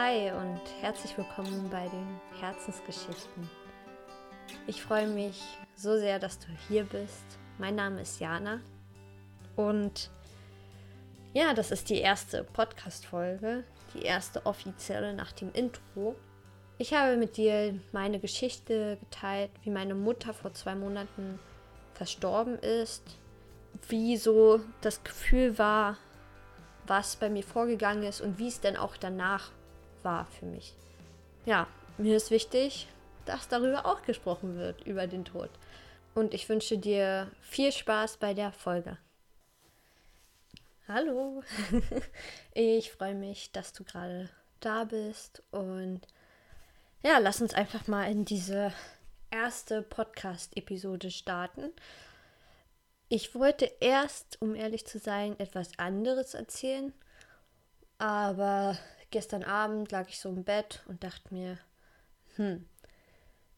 [0.00, 3.50] Hi und herzlich willkommen bei den Herzensgeschichten.
[4.68, 5.42] Ich freue mich
[5.74, 7.24] so sehr, dass du hier bist.
[7.58, 8.60] Mein Name ist Jana
[9.56, 10.08] und
[11.34, 16.14] ja, das ist die erste Podcast-Folge, die erste offizielle nach dem Intro.
[16.78, 21.40] Ich habe mit dir meine Geschichte geteilt, wie meine Mutter vor zwei Monaten
[21.94, 23.02] verstorben ist,
[23.88, 25.96] wie so das Gefühl war,
[26.86, 29.50] was bei mir vorgegangen ist und wie es denn auch danach
[30.02, 30.74] war für mich.
[31.46, 31.66] Ja,
[31.96, 32.88] mir ist wichtig,
[33.24, 35.50] dass darüber auch gesprochen wird, über den Tod.
[36.14, 38.98] Und ich wünsche dir viel Spaß bei der Folge.
[40.88, 41.42] Hallo,
[42.54, 44.30] ich freue mich, dass du gerade
[44.60, 46.00] da bist und
[47.02, 48.72] ja, lass uns einfach mal in diese
[49.30, 51.70] erste Podcast-Episode starten.
[53.08, 56.92] Ich wollte erst, um ehrlich zu sein, etwas anderes erzählen,
[57.98, 58.76] aber
[59.10, 61.58] gestern Abend lag ich so im Bett und dachte mir,
[62.36, 62.68] hm,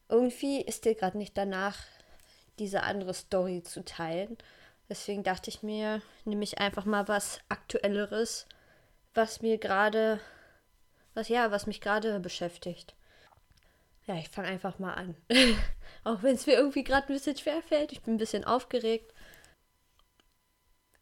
[0.09, 1.77] irgendwie ist dir gerade nicht danach,
[2.59, 4.37] diese andere Story zu teilen.
[4.89, 8.45] Deswegen dachte ich mir, nehme ich einfach mal was Aktuelleres,
[9.13, 10.19] was mir gerade,
[11.13, 12.93] was ja, was mich gerade beschäftigt.
[14.05, 15.15] Ja, ich fange einfach mal an.
[16.03, 17.91] Auch wenn es mir irgendwie gerade ein bisschen schwer fällt.
[17.93, 19.13] Ich bin ein bisschen aufgeregt.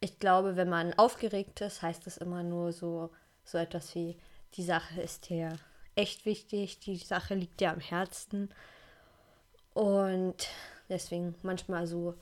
[0.02, 3.10] Ich glaube, wenn man aufgeregt ist, heißt es immer nur so,
[3.44, 4.18] so etwas wie,
[4.56, 5.58] die Sache ist dir
[5.96, 8.54] echt wichtig, die Sache liegt dir am Herzen.
[9.74, 10.48] Und
[10.90, 12.16] deswegen manchmal so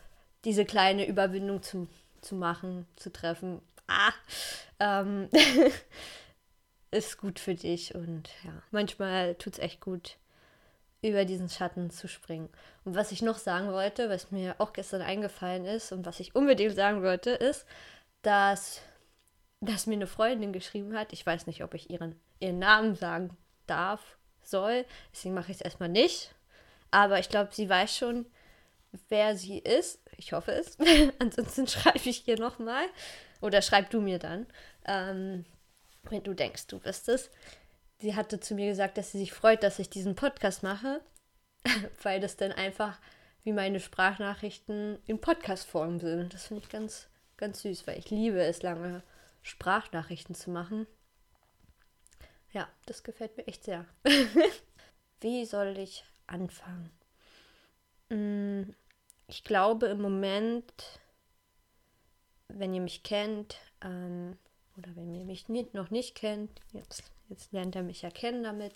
[0.46, 1.88] diese kleine Überwindung zu,
[2.22, 3.62] zu machen, zu treffen.
[3.88, 4.14] Ah,
[4.80, 5.30] ähm,
[6.92, 10.18] ist gut für dich und ja, manchmal tut es echt gut,
[11.02, 12.50] über diesen Schatten zu springen.
[12.84, 16.36] Und was ich noch sagen wollte, was mir auch gestern eingefallen ist und was ich
[16.36, 17.66] unbedingt sagen wollte, ist,
[18.22, 18.82] dass
[19.62, 21.14] dass mir eine Freundin geschrieben hat.
[21.14, 24.18] Ich weiß nicht, ob ich ihren, ihren Namen sagen darf,
[24.50, 24.86] soll.
[25.12, 26.34] Deswegen mache ich es erstmal nicht.
[26.92, 28.26] Aber ich glaube, sie weiß schon,
[29.10, 30.02] wer sie ist.
[30.18, 30.78] Ich hoffe es.
[31.20, 32.86] Ansonsten schreibe ich ihr nochmal.
[33.42, 34.48] Oder schreib du mir dann,
[34.86, 35.46] ähm,
[36.04, 37.30] wenn du denkst, du bist es.
[38.00, 41.02] Sie hatte zu mir gesagt, dass sie sich freut, dass ich diesen Podcast mache,
[42.04, 43.00] weil das dann einfach
[43.44, 46.34] wie meine Sprachnachrichten in Podcast-Form sind.
[46.34, 47.08] Das finde ich ganz,
[47.38, 49.04] ganz süß, weil ich liebe es lange
[49.48, 50.88] Sprachnachrichten zu machen.
[52.52, 53.86] Ja, das gefällt mir echt sehr.
[55.22, 56.92] Wie soll ich anfangen?
[58.10, 58.74] Mm,
[59.28, 61.00] ich glaube im Moment,
[62.50, 64.38] wenn ihr mich kennt, ähm,
[64.78, 68.44] oder wenn ihr mich nicht, noch nicht kennt, jetzt, jetzt lernt er mich ja kennen
[68.44, 68.74] damit,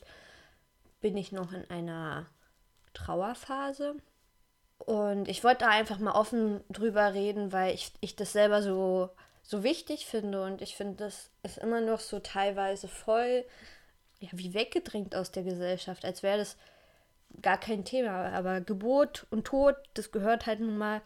[1.02, 2.28] bin ich noch in einer
[2.94, 3.96] Trauerphase.
[4.80, 9.10] Und ich wollte da einfach mal offen drüber reden, weil ich, ich das selber so
[9.52, 10.44] so wichtig finde.
[10.44, 13.46] Und ich finde, das ist immer noch so teilweise voll,
[14.20, 16.58] ja, wie weggedrängt aus der Gesellschaft, als wäre das
[17.42, 18.32] gar kein Thema.
[18.32, 21.02] Aber Geburt und Tod, das gehört halt nun mal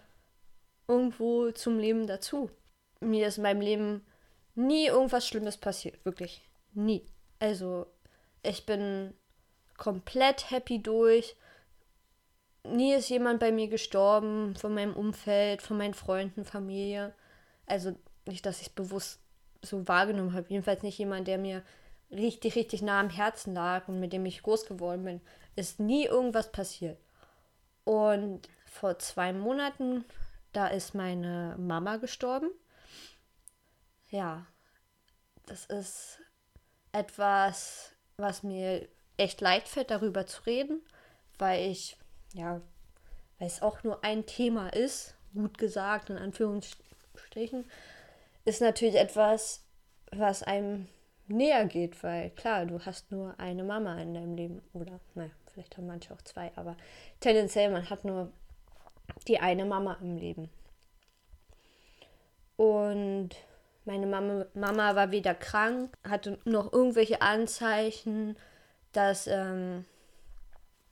[0.88, 2.52] irgendwo zum Leben dazu.
[3.00, 4.06] Mir ist in meinem Leben
[4.54, 6.48] nie irgendwas Schlimmes passiert, wirklich.
[6.74, 7.04] Nie.
[7.40, 7.88] Also,
[8.44, 9.16] ich bin
[9.76, 11.36] komplett happy durch.
[12.64, 17.14] Nie ist jemand bei mir gestorben, von meinem Umfeld, von meinen Freunden, Familie.
[17.66, 19.20] Also nicht, dass ich es bewusst
[19.62, 20.48] so wahrgenommen habe.
[20.50, 21.64] Jedenfalls nicht jemand, der mir
[22.12, 25.22] richtig, richtig nah am Herzen lag und mit dem ich groß geworden bin.
[25.56, 26.98] Ist nie irgendwas passiert.
[27.84, 30.06] Und vor zwei Monaten,
[30.54, 32.50] da ist meine Mama gestorben.
[34.10, 34.46] Ja,
[35.46, 36.20] das ist
[36.92, 38.88] etwas, was mir
[39.18, 40.82] echt leid fällt, darüber zu reden,
[41.38, 41.98] weil ich,
[42.34, 42.62] ja,
[43.40, 47.66] weil es auch nur ein Thema ist, gut gesagt, in Anführungsstrichen,
[48.46, 49.64] ist natürlich etwas,
[50.12, 50.88] was einem
[51.28, 55.76] näher geht, weil klar, du hast nur eine Mama in deinem Leben oder naja, vielleicht
[55.78, 56.78] haben manche auch zwei, aber
[57.20, 58.32] tendenziell man hat nur
[59.28, 60.50] die eine Mama im Leben.
[62.58, 63.32] Und
[63.86, 68.38] meine Mama, Mama war wieder krank, hatte noch irgendwelche Anzeichen,
[68.94, 69.86] dass, ähm,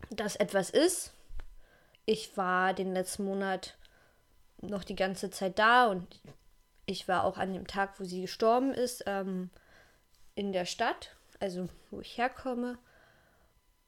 [0.10, 1.14] dass etwas ist.
[2.06, 3.78] Ich war den letzten Monat
[4.62, 6.20] noch die ganze Zeit da und
[6.86, 9.50] ich war auch an dem Tag, wo sie gestorben ist, ähm,
[10.36, 12.78] in der Stadt, also wo ich herkomme.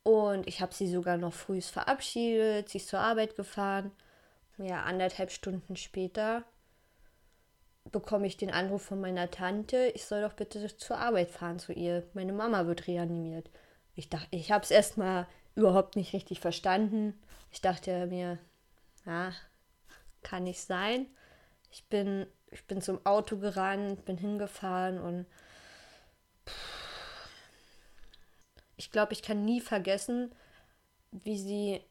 [0.04, 3.92] Und ich habe sie sogar noch früh verabschiedet, sie ist zur Arbeit gefahren.
[4.58, 6.44] Ja, anderthalb Stunden später
[7.92, 11.72] bekomme ich den Anruf von meiner Tante, ich soll doch bitte zur Arbeit fahren zu
[11.74, 12.04] ihr.
[12.14, 13.50] Meine Mama wird reanimiert.
[13.96, 17.20] Ich dachte, ich habe es erstmal überhaupt nicht richtig verstanden.
[17.52, 18.40] Ich dachte mir,
[19.06, 19.32] ja,
[20.24, 21.06] kann nicht sein.
[21.72, 25.26] Ich bin ich bin zum Auto gerannt, bin hingefahren und
[28.78, 30.34] ich glaube, ich kann nie vergessen,
[31.12, 31.82] wie sie,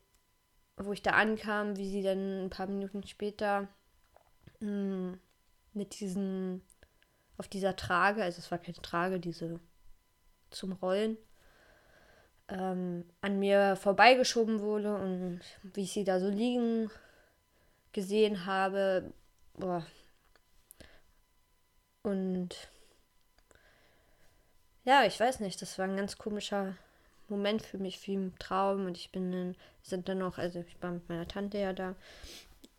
[0.78, 3.68] wo ich da ankam, wie sie dann ein paar Minuten später
[4.60, 5.20] mh, hm,
[5.74, 6.62] mit diesen,
[7.36, 9.60] auf dieser Trage, also es war keine Trage, diese
[10.48, 11.18] zum Rollen,
[12.48, 16.90] ähm, an mir vorbeigeschoben wurde und wie ich sie da so liegen
[17.92, 19.12] gesehen habe.
[19.58, 19.84] Boah.
[22.04, 22.50] Und
[24.84, 26.76] ja, ich weiß nicht, das war ein ganz komischer
[27.28, 28.86] Moment für mich, wie im Traum.
[28.86, 31.96] Und ich bin dann, sind dann noch, also ich war mit meiner Tante ja da,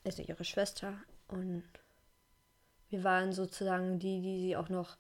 [0.06, 0.94] also ihre Schwester.
[1.28, 1.64] Und
[2.90, 4.96] wir waren sozusagen die, die sie auch noch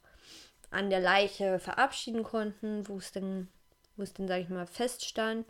[0.71, 3.47] an der Leiche verabschieden konnten, wo es dann,
[3.95, 5.45] wo es dann, sag ich mal, feststand.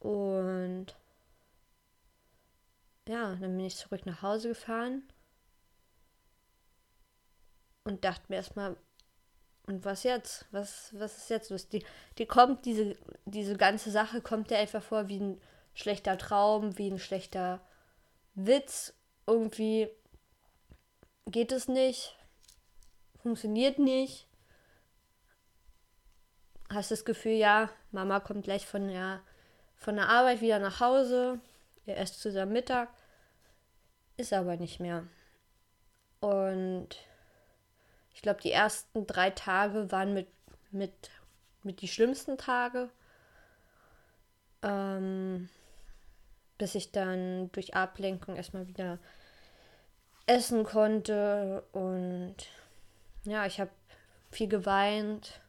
[0.00, 0.86] Und
[3.06, 5.02] ja, dann bin ich zurück nach Hause gefahren
[7.84, 8.76] und dachte mir erstmal,
[9.66, 10.46] und was jetzt?
[10.50, 11.68] Was, was ist jetzt los?
[11.68, 11.84] Die,
[12.18, 12.96] die kommt, diese,
[13.26, 15.40] diese ganze Sache kommt dir einfach vor wie ein
[15.74, 17.60] schlechter Traum, wie ein schlechter
[18.34, 18.94] Witz.
[19.26, 19.88] Irgendwie
[21.26, 22.16] geht es nicht,
[23.22, 24.26] funktioniert nicht.
[26.68, 29.20] Hast das Gefühl, ja, Mama kommt gleich von der,
[29.76, 31.38] von der Arbeit wieder nach Hause,
[31.86, 32.88] ihr esst zusammen Mittag,
[34.16, 35.06] ist aber nicht mehr.
[36.20, 36.96] Und
[38.14, 40.28] ich glaube, die ersten drei Tage waren mit,
[40.70, 41.10] mit,
[41.62, 42.90] mit die schlimmsten Tage.
[44.62, 45.48] Ähm,
[46.58, 48.98] bis ich dann durch Ablenkung erstmal wieder
[50.26, 51.64] essen konnte.
[51.72, 52.36] Und
[53.24, 53.70] ja, ich habe
[54.30, 55.40] viel geweint,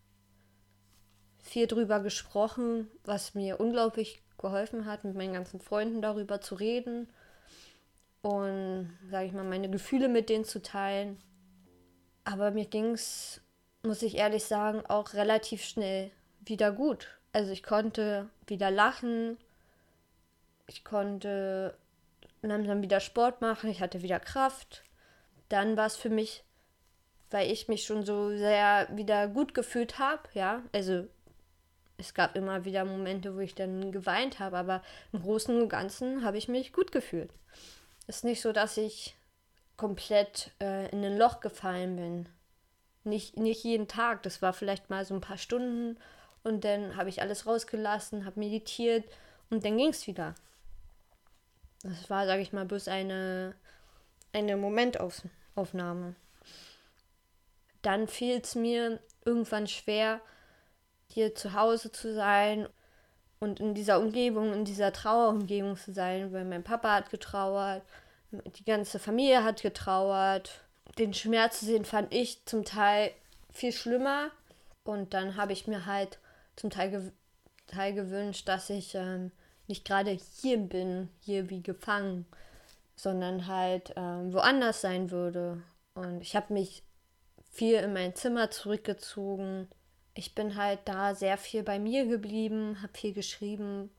[1.39, 7.07] viel drüber gesprochen, was mir unglaublich geholfen hat, mit meinen ganzen Freunden darüber zu reden
[8.21, 11.21] und, sage ich mal, meine Gefühle mit denen zu teilen.
[12.25, 13.41] Aber mir ging es,
[13.83, 16.11] muss ich ehrlich sagen, auch relativ schnell
[16.41, 17.07] wieder gut.
[17.33, 19.37] Also ich konnte wieder lachen,
[20.67, 21.75] ich konnte
[22.41, 24.83] langsam wieder Sport machen, ich hatte wieder Kraft.
[25.49, 26.43] Dann war es für mich,
[27.31, 31.07] weil ich mich schon so sehr wieder gut gefühlt habe, ja, also
[31.97, 34.81] es gab immer wieder Momente, wo ich dann geweint habe, aber
[35.11, 37.31] im Großen und Ganzen habe ich mich gut gefühlt.
[38.07, 39.15] Es ist nicht so, dass ich
[39.83, 42.29] komplett äh, in ein Loch gefallen bin.
[43.03, 45.97] Nicht, nicht jeden Tag, das war vielleicht mal so ein paar Stunden
[46.41, 49.03] und dann habe ich alles rausgelassen, habe meditiert
[49.49, 50.35] und dann ging es wieder.
[51.83, 53.55] Das war, sage ich mal, bloß eine,
[54.31, 56.15] eine Momentaufnahme.
[57.81, 60.21] Dann fiel es mir irgendwann schwer,
[61.09, 62.69] hier zu Hause zu sein
[63.41, 67.83] und in dieser Umgebung, in dieser Trauerumgebung zu sein, weil mein Papa hat getrauert,
[68.57, 70.61] die ganze Familie hat getrauert.
[70.97, 73.11] Den Schmerz zu sehen fand ich zum Teil
[73.51, 74.31] viel schlimmer.
[74.83, 76.19] Und dann habe ich mir halt
[76.55, 77.11] zum Teil, ge
[77.67, 79.31] Teil gewünscht, dass ich ähm,
[79.67, 82.25] nicht gerade hier bin, hier wie gefangen,
[82.95, 85.63] sondern halt ähm, woanders sein würde.
[85.95, 86.83] Und ich habe mich
[87.51, 89.67] viel in mein Zimmer zurückgezogen.
[90.15, 93.89] Ich bin halt da sehr viel bei mir geblieben, habe viel geschrieben.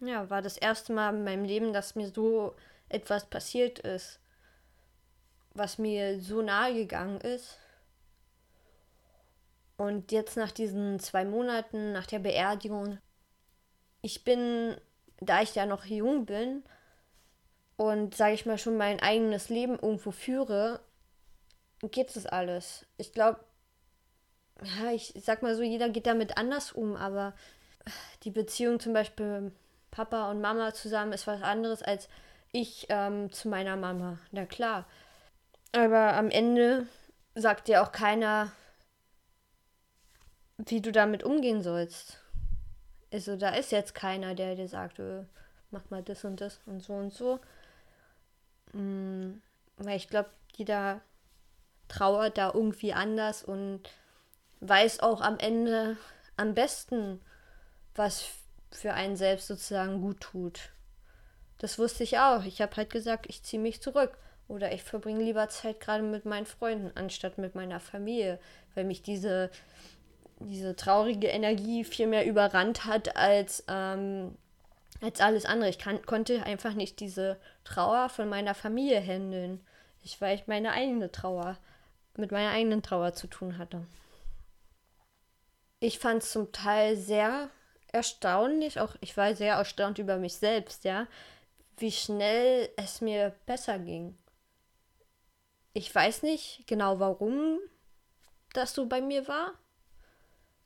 [0.00, 2.54] Ja, war das erste Mal in meinem Leben, dass mir so
[2.88, 4.20] etwas passiert ist,
[5.54, 7.58] was mir so nahe gegangen ist.
[9.76, 12.98] Und jetzt nach diesen zwei Monaten, nach der Beerdigung,
[14.02, 14.76] ich bin,
[15.20, 16.62] da ich ja noch jung bin
[17.76, 20.80] und, sage ich mal, schon mein eigenes Leben irgendwo führe,
[21.90, 22.86] geht es alles.
[22.98, 23.40] Ich glaube,
[24.62, 27.34] ja, ich sag mal so, jeder geht damit anders um, aber
[28.22, 29.52] die Beziehung zum Beispiel
[29.90, 32.08] Papa und Mama zusammen ist was anderes als
[32.54, 34.18] ich ähm, zu meiner Mama.
[34.30, 34.86] Na klar.
[35.72, 36.86] Aber am Ende
[37.34, 38.52] sagt dir auch keiner,
[40.56, 42.20] wie du damit umgehen sollst.
[43.12, 45.24] Also da ist jetzt keiner, der dir sagt, äh,
[45.72, 47.40] mach mal das und das und so und so.
[48.72, 49.42] Mhm,
[49.78, 51.00] weil ich glaube, jeder
[51.88, 53.82] trauert da irgendwie anders und
[54.60, 55.96] weiß auch am Ende
[56.36, 57.20] am besten,
[57.96, 58.26] was
[58.70, 60.70] für einen selbst sozusagen gut tut.
[61.64, 62.44] Das wusste ich auch.
[62.44, 64.18] Ich habe halt gesagt, ich ziehe mich zurück.
[64.48, 68.38] Oder ich verbringe lieber Zeit gerade mit meinen Freunden, anstatt mit meiner Familie,
[68.74, 69.50] weil mich diese,
[70.40, 74.36] diese traurige Energie viel mehr überrannt hat als, ähm,
[75.00, 75.70] als alles andere.
[75.70, 79.66] Ich kann, konnte einfach nicht diese Trauer von meiner Familie handeln.
[80.02, 81.56] Ich, weil ich meine eigene Trauer,
[82.18, 83.86] mit meiner eigenen Trauer zu tun hatte.
[85.80, 87.48] Ich fand es zum Teil sehr
[87.90, 91.06] erstaunlich, auch ich war sehr erstaunt über mich selbst, ja,
[91.78, 94.16] wie schnell es mir besser ging.
[95.72, 97.58] Ich weiß nicht genau, warum
[98.52, 99.54] das so bei mir war.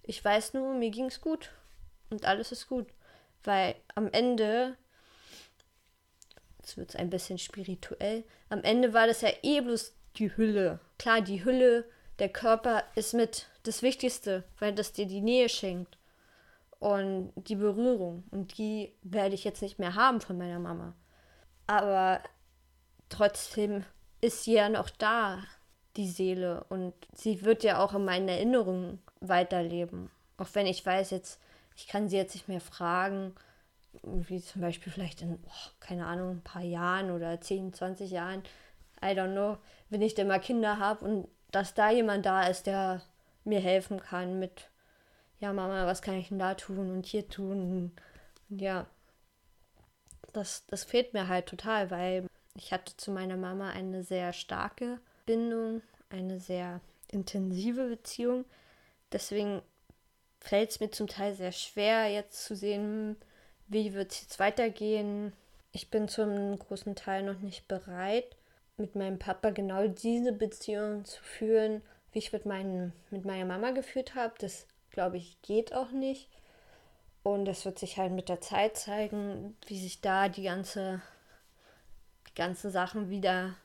[0.03, 1.51] Ich weiß nur, mir ging es gut.
[2.11, 2.87] und alles ist gut.
[3.45, 4.77] Weil am Ende,
[6.59, 10.81] jetzt wird es ein bisschen spirituell, am Ende war das ja eh bloß die Hülle.
[10.99, 11.89] Klar, die Hülle,
[12.19, 15.98] der Körper ist mit das Wichtigste, weil das dir die Nähe schenkt
[16.79, 18.25] und die Berührung.
[18.31, 20.95] Und die werde ich jetzt nicht mehr haben von meiner Mama.
[21.67, 22.21] Aber
[23.09, 23.85] trotzdem
[24.21, 25.39] ist sie ja noch da,
[25.97, 26.65] die Seele.
[26.69, 30.11] Und sie wird ja auch in meinen Erinnerungen weiterleben.
[30.37, 31.41] Auch wenn ich weiß, jetzt,
[31.77, 33.35] ich kann sie jetzt nicht mehr fragen,
[34.03, 38.43] wie zum Beispiel vielleicht in, oh, keine Ahnung, ein paar Jahren oder 10, 20 Jahren,
[39.03, 39.59] I don't know,
[39.91, 43.01] wenn ich denn mal Kinder habe und dass da jemand da ist, der
[43.45, 44.71] mir helfen kann mit,
[45.41, 47.93] ja, Mama, was kann ich denn da tun und hier tun?
[48.49, 48.87] Und ja,
[50.33, 55.01] das, das fehlt mir halt total, weil ich hatte zu meiner Mama eine sehr starke
[55.27, 56.81] Bindung, eine sehr
[57.11, 58.45] intensive Beziehung.
[59.13, 59.63] Deswegen
[60.41, 63.17] fällt es mir zum Teil sehr schwer, jetzt zu sehen,
[63.69, 65.33] wie wird es jetzt weitergehen.
[65.73, 68.37] Ich bin zum großen Teil noch nicht bereit,
[68.77, 73.73] mit meinem Papa genau diese Beziehung zu führen, wie ich mit, meinen, mit meiner Mama
[73.73, 74.35] geführt habe.
[74.39, 76.29] Das, glaube ich, geht auch nicht.
[77.23, 81.03] Und das wird sich halt mit der Zeit zeigen, wie sich da die ganze
[82.39, 83.57] ganzen Sachen wieder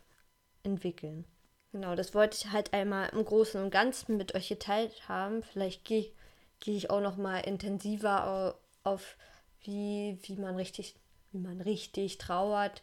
[0.63, 1.25] entwickeln.
[1.71, 5.43] Genau, das wollte ich halt einmal im Großen und Ganzen mit euch geteilt haben.
[5.43, 6.11] Vielleicht gehe
[6.59, 9.17] geh ich auch noch mal intensiver auf,
[9.61, 10.95] wie, wie man richtig,
[11.31, 12.81] wie man richtig trauert,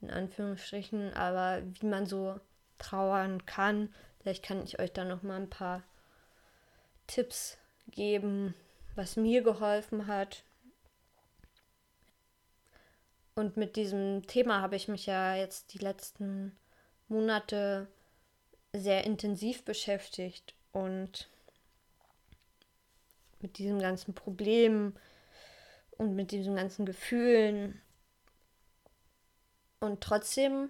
[0.00, 2.38] in Anführungsstrichen, aber wie man so
[2.78, 3.92] trauern kann.
[4.20, 5.82] Vielleicht kann ich euch da noch mal ein paar
[7.06, 7.56] Tipps
[7.90, 8.54] geben,
[8.94, 10.44] was mir geholfen hat,
[13.40, 16.54] und mit diesem Thema habe ich mich ja jetzt die letzten
[17.08, 17.88] Monate
[18.74, 21.28] sehr intensiv beschäftigt und
[23.40, 24.94] mit diesem ganzen Problem
[25.92, 27.80] und mit diesen ganzen Gefühlen.
[29.80, 30.68] Und trotzdem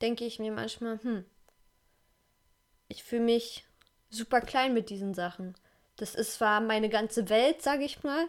[0.00, 1.26] denke ich mir manchmal, hm,
[2.88, 3.66] ich fühle mich
[4.08, 5.54] super klein mit diesen Sachen.
[5.96, 8.26] Das ist zwar meine ganze Welt, sage ich mal,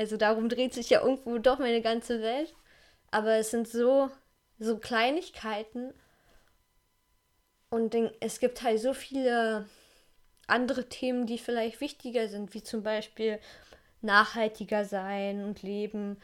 [0.00, 2.54] also darum dreht sich ja irgendwo doch meine ganze Welt.
[3.10, 4.10] Aber es sind so,
[4.58, 5.92] so Kleinigkeiten.
[7.68, 9.68] Und es gibt halt so viele
[10.46, 13.38] andere Themen, die vielleicht wichtiger sind, wie zum Beispiel
[14.00, 16.16] nachhaltiger sein und leben,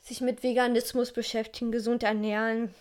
[0.00, 2.74] sich mit Veganismus beschäftigen, gesund ernähren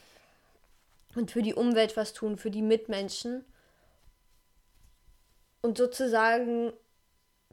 [1.13, 3.45] und für die Umwelt was tun, für die Mitmenschen.
[5.67, 6.71] Und sozusagen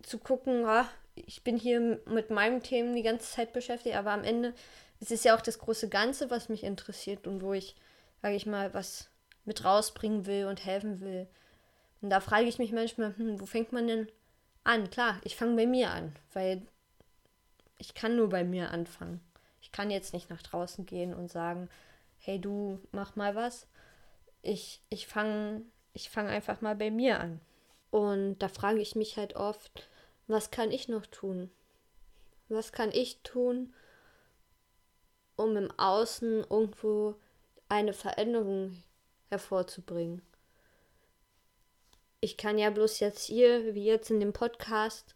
[0.02, 4.22] zu gucken, ah, ich bin hier mit meinen Themen die ganze Zeit beschäftigt, aber am
[4.22, 4.54] Ende
[5.00, 7.74] ist es ja auch das große Ganze, was mich interessiert und wo ich,
[8.22, 9.08] sage ich mal, was
[9.44, 11.26] mit rausbringen will und helfen will.
[12.02, 14.08] Und da frage ich mich manchmal, hm, wo fängt man denn
[14.62, 14.90] an?
[14.90, 16.62] Klar, ich fange bei mir an, weil
[17.78, 19.20] ich kann nur bei mir anfangen.
[19.60, 21.68] Ich kann jetzt nicht nach draußen gehen und sagen,
[22.18, 23.66] hey du, mach mal was.
[24.42, 25.62] Ich, ich fange
[25.94, 27.40] ich fang einfach mal bei mir an.
[27.94, 29.88] Und da frage ich mich halt oft,
[30.26, 31.48] was kann ich noch tun?
[32.48, 33.72] Was kann ich tun,
[35.36, 37.14] um im Außen irgendwo
[37.68, 38.82] eine Veränderung
[39.28, 40.22] hervorzubringen?
[42.20, 45.14] Ich kann ja bloß jetzt hier, wie jetzt in dem Podcast,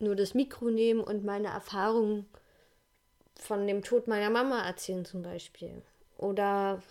[0.00, 2.28] nur das Mikro nehmen und meine Erfahrungen
[3.36, 5.84] von dem Tod meiner Mama erzählen zum Beispiel.
[6.18, 6.82] Oder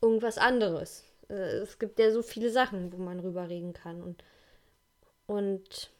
[0.00, 1.04] irgendwas anderes.
[1.28, 4.02] Äh, es gibt ja so viele Sachen, wo man drüber reden kann.
[4.02, 4.22] Und
[5.28, 5.90] und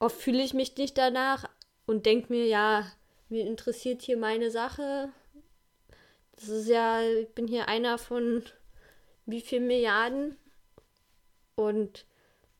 [0.00, 1.48] oft fühle ich mich nicht danach
[1.86, 2.90] und denke mir, ja,
[3.28, 5.10] mir interessiert hier meine Sache.
[6.32, 8.44] Das ist ja, ich bin hier einer von
[9.24, 10.36] wie viel Milliarden.
[11.54, 12.04] Und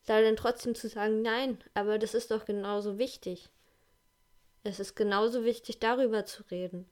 [0.07, 3.51] da dann trotzdem zu sagen, nein, aber das ist doch genauso wichtig.
[4.63, 6.89] Es ist genauso wichtig, darüber zu reden.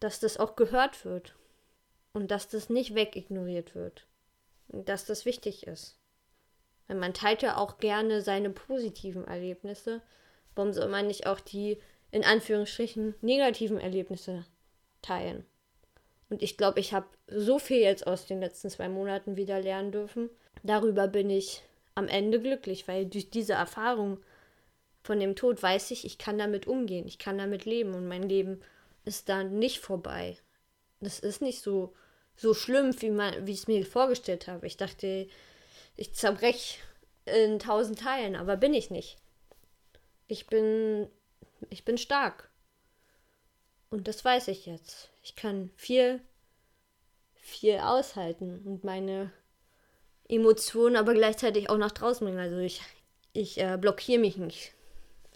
[0.00, 1.36] Dass das auch gehört wird.
[2.12, 4.06] Und dass das nicht wegignoriert wird
[4.72, 5.96] dass das wichtig ist.
[6.88, 10.02] Weil man teilt ja auch gerne seine positiven Erlebnisse.
[10.54, 11.78] Warum soll man nicht auch die
[12.10, 14.44] in Anführungsstrichen negativen Erlebnisse
[15.00, 15.44] teilen?
[16.28, 19.92] Und ich glaube, ich habe so viel jetzt aus den letzten zwei Monaten wieder lernen
[19.92, 20.30] dürfen.
[20.62, 21.62] Darüber bin ich
[21.94, 24.18] am Ende glücklich, weil durch diese Erfahrung
[25.02, 28.22] von dem Tod weiß ich, ich kann damit umgehen, ich kann damit leben und mein
[28.22, 28.62] Leben
[29.04, 30.38] ist dann nicht vorbei.
[31.02, 31.92] Das ist nicht so
[32.36, 34.66] so schlimm, wie, man, wie ich es mir vorgestellt habe.
[34.66, 35.28] Ich dachte,
[35.96, 36.80] ich zerbrech
[37.24, 39.18] in tausend Teilen, aber bin ich nicht.
[40.26, 41.08] Ich bin,
[41.70, 42.50] ich bin stark.
[43.90, 45.10] Und das weiß ich jetzt.
[45.22, 46.20] Ich kann viel,
[47.34, 49.30] viel aushalten und meine
[50.28, 52.40] Emotionen, aber gleichzeitig auch nach draußen bringen.
[52.40, 52.80] Also ich,
[53.34, 54.72] ich äh, blockiere mich nicht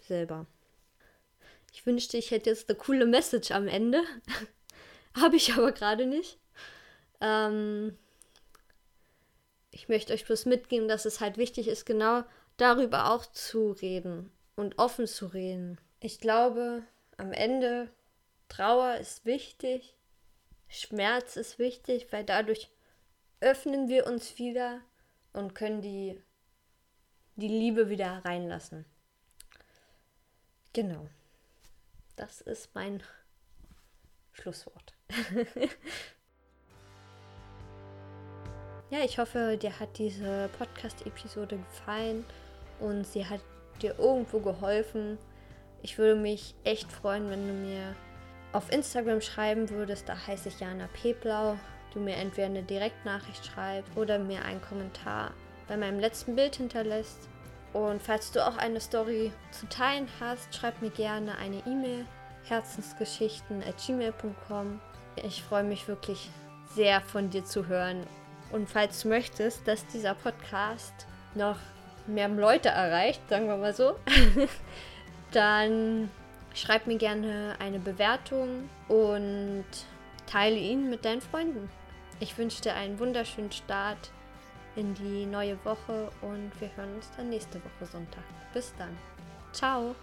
[0.07, 0.47] selber.
[1.71, 4.01] Ich wünschte, ich hätte jetzt eine coole Message am Ende.
[5.19, 6.39] Habe ich aber gerade nicht.
[7.21, 7.97] Ähm,
[9.71, 12.23] ich möchte euch bloß mitgeben, dass es halt wichtig ist, genau
[12.57, 15.79] darüber auch zu reden und offen zu reden.
[15.99, 16.83] Ich glaube,
[17.17, 17.89] am Ende
[18.49, 19.95] Trauer ist wichtig,
[20.67, 22.69] Schmerz ist wichtig, weil dadurch
[23.39, 24.81] öffnen wir uns wieder
[25.33, 26.21] und können die,
[27.35, 28.85] die Liebe wieder reinlassen.
[30.73, 31.07] Genau.
[32.15, 33.03] Das ist mein
[34.41, 34.93] Schlusswort.
[38.89, 42.23] ja, ich hoffe, dir hat diese Podcast-Episode gefallen
[42.79, 43.41] und sie hat
[43.81, 45.17] dir irgendwo geholfen.
[45.81, 47.95] Ich würde mich echt freuen, wenn du mir
[48.53, 50.07] auf Instagram schreiben würdest.
[50.07, 51.57] Da heiße ich Jana Peblau.
[51.93, 55.31] Du mir entweder eine Direktnachricht schreibst oder mir einen Kommentar
[55.67, 57.27] bei meinem letzten Bild hinterlässt.
[57.73, 62.05] Und falls du auch eine Story zu teilen hast, schreib mir gerne eine E-Mail
[62.49, 64.81] herzensgeschichten.gmail.com.
[65.23, 66.29] Ich freue mich wirklich
[66.73, 68.07] sehr von dir zu hören.
[68.51, 70.93] Und falls du möchtest, dass dieser Podcast
[71.35, 71.57] noch
[72.07, 73.95] mehr Leute erreicht, sagen wir mal so,
[75.31, 76.09] dann
[76.53, 79.65] schreib mir gerne eine Bewertung und
[80.25, 81.69] teile ihn mit deinen Freunden.
[82.19, 84.11] Ich wünsche dir einen wunderschönen Start
[84.75, 88.23] in die neue Woche und wir hören uns dann nächste Woche Sonntag.
[88.53, 88.97] Bis dann.
[89.51, 89.95] Ciao.